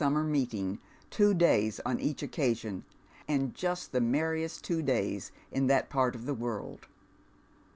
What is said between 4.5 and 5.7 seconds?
two days in